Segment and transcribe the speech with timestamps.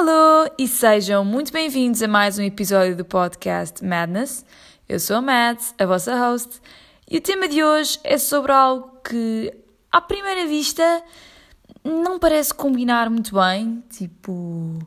[0.00, 4.46] Alô e sejam muito bem-vindos a mais um episódio do podcast Madness.
[4.88, 6.58] Eu sou a Mads, a vossa host,
[7.06, 9.52] e o tema de hoje é sobre algo que,
[9.92, 11.02] à primeira vista,
[11.84, 14.78] não parece combinar muito bem, tipo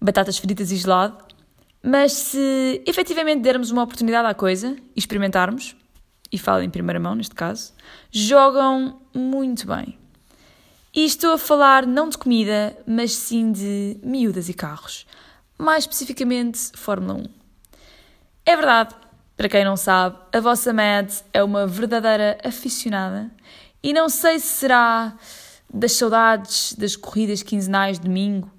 [0.00, 1.24] batatas fritas e gelado,
[1.80, 5.76] mas se efetivamente dermos uma oportunidade à coisa e experimentarmos,
[6.32, 7.72] e falo em primeira mão neste caso,
[8.10, 9.99] jogam muito bem.
[10.92, 15.06] E estou a falar não de comida, mas sim de miúdas e carros.
[15.56, 17.24] Mais especificamente, Fórmula 1.
[18.44, 18.94] É verdade,
[19.36, 23.30] para quem não sabe, a vossa Mad é uma verdadeira aficionada
[23.80, 25.16] e não sei se será
[25.72, 28.50] das saudades das corridas quinzenais de domingo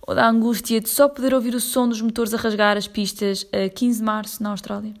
[0.00, 3.46] ou da angústia de só poder ouvir o som dos motores a rasgar as pistas
[3.52, 4.94] a 15 de março na Austrália.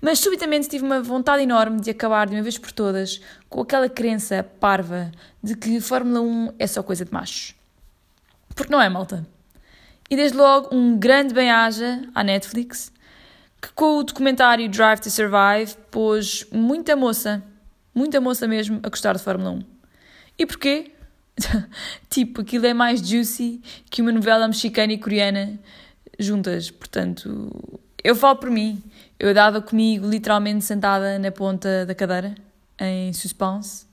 [0.00, 3.88] Mas subitamente tive uma vontade enorme de acabar de uma vez por todas com aquela
[3.88, 5.10] crença parva
[5.42, 7.54] de que Fórmula 1 é só coisa de machos.
[8.54, 9.26] Porque não é, malta.
[10.10, 12.92] E desde logo um grande bem-aja à Netflix,
[13.60, 17.42] que com o documentário Drive to Survive pôs muita moça,
[17.94, 19.64] muita moça mesmo, a gostar de Fórmula 1.
[20.38, 20.92] E porquê?
[22.10, 25.58] tipo, aquilo é mais juicy que uma novela mexicana e coreana
[26.18, 26.70] juntas.
[26.70, 28.82] Portanto, eu falo por mim.
[29.18, 32.34] Eu dava comigo literalmente sentada na ponta da cadeira,
[32.78, 33.86] em suspense.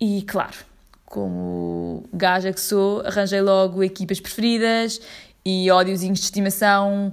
[0.00, 0.56] E claro,
[1.04, 5.00] como gaja que sou, arranjei logo equipas preferidas
[5.44, 7.12] e ódiozinhos de estimação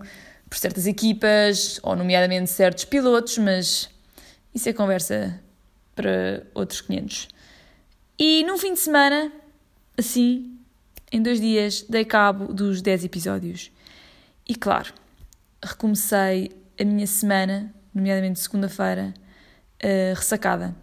[0.50, 3.90] por certas equipas, ou nomeadamente certos pilotos, mas
[4.54, 5.40] isso é conversa
[5.96, 7.30] para outros 500.
[8.18, 9.32] E num fim de semana,
[9.98, 10.58] assim,
[11.12, 13.72] em dois dias, dei cabo dos 10 episódios.
[14.48, 14.94] E claro,
[15.66, 19.14] recomecei a minha semana, nomeadamente segunda-feira,
[19.84, 20.76] uh, ressacada,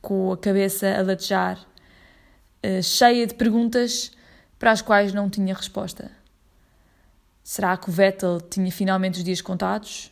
[0.00, 4.12] com a cabeça a latejar, uh, cheia de perguntas
[4.58, 6.10] para as quais não tinha resposta.
[7.42, 10.10] Será que o Vettel tinha finalmente os dias contados?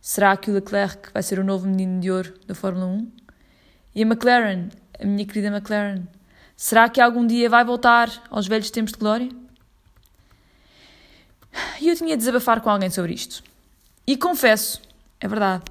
[0.00, 3.12] Será que o Leclerc vai ser o novo menino de ouro da Fórmula 1?
[3.96, 4.68] E a McLaren,
[5.00, 6.06] a minha querida McLaren,
[6.56, 9.28] será que algum dia vai voltar aos velhos tempos de glória?
[11.80, 13.42] E eu tinha de desabafar com alguém sobre isto.
[14.08, 14.80] E confesso,
[15.20, 15.64] é verdade,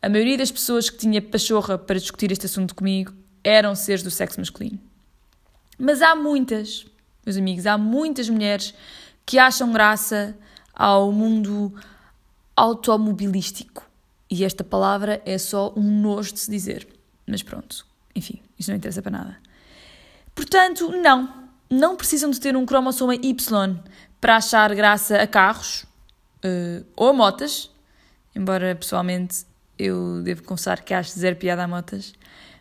[0.00, 3.12] a maioria das pessoas que tinha pachorra para discutir este assunto comigo
[3.42, 4.78] eram seres do sexo masculino.
[5.76, 6.86] Mas há muitas,
[7.26, 8.72] meus amigos, há muitas mulheres
[9.26, 10.38] que acham graça
[10.72, 11.74] ao mundo
[12.54, 13.84] automobilístico.
[14.30, 16.86] E esta palavra é só um nojo de se dizer.
[17.26, 17.84] Mas pronto,
[18.14, 19.36] enfim, isto não interessa para nada.
[20.36, 23.76] Portanto, não, não precisam de ter um cromossoma Y
[24.20, 25.84] para achar graça a carros
[26.44, 27.71] uh, ou a motas,
[28.34, 29.44] embora pessoalmente
[29.78, 32.12] eu devo confessar que acho zero piada a motas,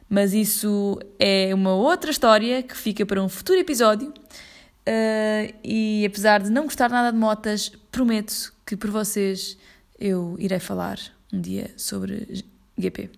[0.10, 4.10] mas isso é uma outra história que fica para um futuro episódio.
[4.10, 9.58] Uh, e apesar de não gostar nada de motas, prometo que por vocês
[10.00, 10.98] eu irei falar
[11.32, 12.44] um dia sobre
[12.78, 13.10] GP.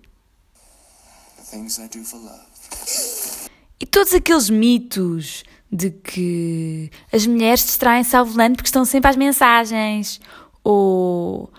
[3.79, 9.15] E todos aqueles mitos de que as mulheres distraem-se ao volante porque estão sempre às
[9.15, 10.21] mensagens,
[10.63, 11.51] ou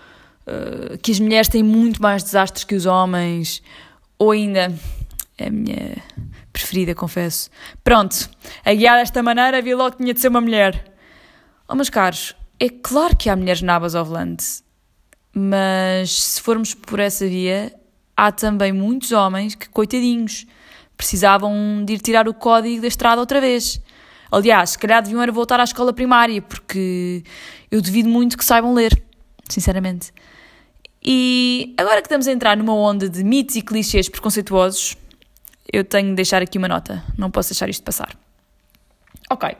[0.47, 3.61] uh, que as mulheres têm muito mais desastres que os homens,
[4.17, 4.73] ou ainda,
[5.37, 6.03] é a minha
[6.51, 7.49] preferida, confesso.
[7.83, 8.29] Pronto,
[8.63, 10.93] a guiar desta maneira vi logo que tinha de ser uma mulher.
[11.67, 14.63] Oh, meus caros, é claro que há mulheres nabas ao volante,
[15.33, 17.73] mas se formos por essa via,
[18.15, 20.45] há também muitos homens que, coitadinhos,
[20.95, 23.81] precisavam de ir tirar o código da estrada outra vez.
[24.31, 27.23] Aliás, se calhar deviam era voltar à escola primária, porque
[27.69, 29.03] eu duvido muito que saibam ler,
[29.49, 30.13] sinceramente.
[31.07, 34.97] E agora que estamos a entrar numa onda de mitos e clichês preconceituosos,
[35.71, 37.03] eu tenho de deixar aqui uma nota.
[37.15, 38.17] Não posso deixar isto passar.
[39.29, 39.55] Ok.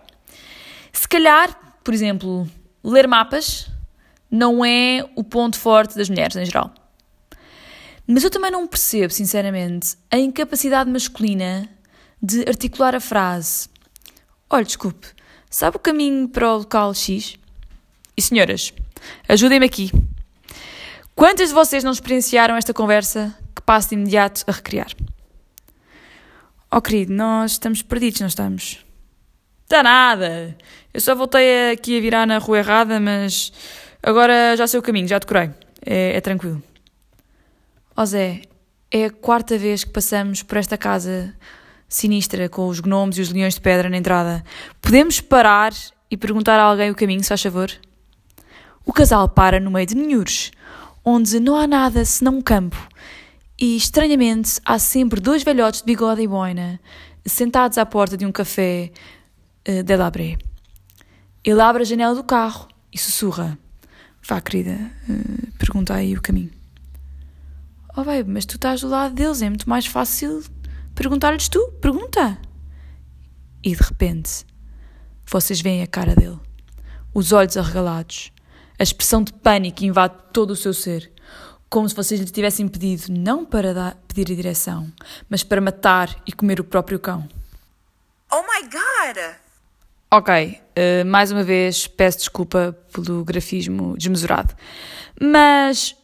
[0.91, 2.47] Se calhar, por exemplo,
[2.83, 3.69] ler mapas
[4.31, 6.73] não é o ponto forte das mulheres em geral.
[8.07, 11.69] Mas eu também não percebo, sinceramente, a incapacidade masculina
[12.22, 13.69] de articular a frase:
[14.50, 15.07] Olha, desculpe,
[15.50, 17.38] sabe o caminho para o local X?
[18.18, 18.74] E senhoras,
[19.27, 19.92] ajudem-me aqui.
[21.15, 24.89] Quantas de vocês não experienciaram esta conversa que passo de imediato a recriar?
[26.69, 28.85] Oh querido, nós estamos perdidos, não estamos?
[29.63, 30.57] Está nada!
[30.94, 33.53] Eu só voltei aqui a virar na rua errada, mas
[34.03, 35.51] agora já sei o caminho, já decorei.
[35.85, 36.62] É, é tranquilo.
[37.95, 38.41] Ó Zé,
[38.91, 41.33] é a quarta vez que passamos por esta casa
[41.88, 44.44] sinistra com os gnomos e os leões de pedra na entrada.
[44.81, 45.71] Podemos parar
[46.11, 47.71] e perguntar a alguém o caminho, se faz favor?
[48.85, 50.51] O casal para no meio de ninhures,
[51.06, 52.78] onde não há nada senão um campo.
[53.57, 56.80] E, estranhamente, há sempre dois velhotes de bigode e boina,
[57.25, 58.92] sentados à porta de um café
[59.69, 60.38] uh, de Labré.
[61.44, 63.57] Ele abre a janela do carro e sussurra:
[64.28, 66.52] Vá, querida, uh, pergunta aí o caminho.
[67.96, 70.44] Oh, baby, mas tu estás do lado deles, é muito mais fácil
[70.94, 71.72] perguntar-lhes tu.
[71.80, 72.38] Pergunta.
[73.63, 74.46] E de repente,
[75.25, 76.40] vocês veem a cara dele,
[77.13, 78.34] os olhos arregalados,
[78.77, 81.12] a expressão de pânico invade todo o seu ser,
[81.69, 84.92] como se vocês lhe tivessem pedido não para dar, pedir a direção,
[85.30, 87.27] mas para matar e comer o próprio cão.
[88.31, 89.36] Oh my god!
[90.12, 94.54] Ok, uh, mais uma vez peço desculpa pelo grafismo desmesurado,
[95.19, 95.95] mas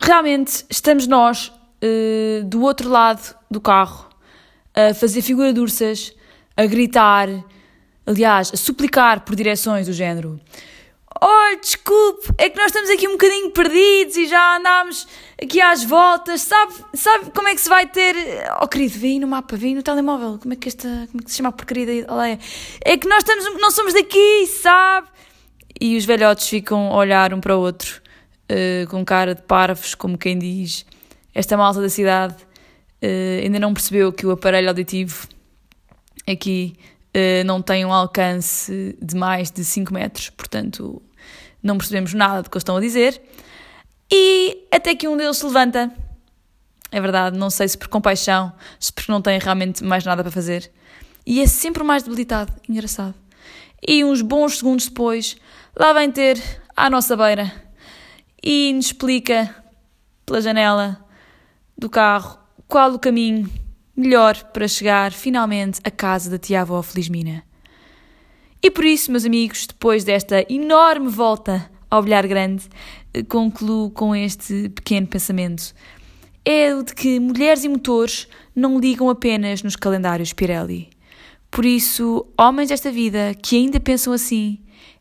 [0.00, 4.08] realmente estamos nós uh, do outro lado do carro
[4.74, 6.12] a fazer figura de ursas,
[6.56, 7.28] a gritar,
[8.06, 10.40] aliás, a suplicar por direções do género.
[11.22, 15.06] Olha, desculpe, é que nós estamos aqui um bocadinho perdidos e já andámos
[15.42, 16.40] aqui às voltas.
[16.40, 18.16] Sabe, sabe como é que se vai ter.
[18.62, 20.38] Oh, querido, vem no mapa, vem no telemóvel.
[20.38, 20.88] Como é que esta.
[21.10, 22.06] Como é que se chama a porcaria?
[22.82, 25.08] É que nós estamos, não somos daqui, sabe?
[25.78, 28.00] E os velhotes ficam a olhar um para o outro,
[28.50, 30.86] uh, com cara de parvos, como quem diz.
[31.34, 32.34] Esta malta da cidade
[33.02, 35.28] uh, ainda não percebeu que o aparelho auditivo
[36.26, 36.76] aqui
[37.14, 41.02] uh, não tem um alcance de mais de 5 metros, portanto
[41.62, 43.20] não percebemos nada do que eles estão a dizer.
[44.10, 45.90] E até que um deles se levanta.
[46.90, 50.32] É verdade, não sei se por compaixão, se porque não tem realmente mais nada para
[50.32, 50.70] fazer.
[51.24, 53.14] E é sempre mais debilitado, engraçado.
[53.86, 55.36] E uns bons segundos depois,
[55.76, 56.40] lá vem ter
[56.76, 57.52] à nossa beira
[58.42, 59.54] e nos explica
[60.26, 61.04] pela janela
[61.78, 63.50] do carro qual o caminho
[63.96, 67.44] melhor para chegar finalmente à casa da tia-avó Felizmina.
[68.62, 72.68] E por isso, meus amigos, depois desta enorme volta ao bilhar grande,
[73.14, 75.74] eh, concluo com este pequeno pensamento.
[76.44, 80.90] É o de que mulheres e motores não ligam apenas nos calendários Pirelli.
[81.50, 84.60] Por isso, homens desta vida que ainda pensam assim,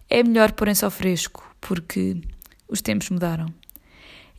[0.10, 2.18] é melhor porem-se ao fresco, porque
[2.68, 3.48] os tempos mudaram.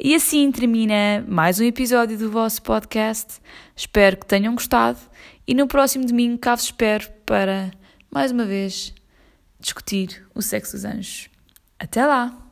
[0.02, 3.34] E assim termina mais um episódio do vosso podcast.
[3.76, 4.98] Espero que tenham gostado
[5.46, 7.70] e no próximo domingo cá vos espero para,
[8.10, 8.94] mais uma vez,
[9.60, 11.28] discutir o sexo dos anjos.
[11.78, 12.49] Até lá!